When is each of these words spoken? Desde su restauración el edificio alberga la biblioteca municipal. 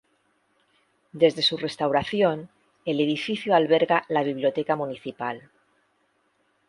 Desde 1.13 1.43
su 1.43 1.57
restauración 1.57 2.49
el 2.85 2.99
edificio 3.01 3.53
alberga 3.53 4.03
la 4.09 4.23
biblioteca 4.23 4.75
municipal. 4.75 5.51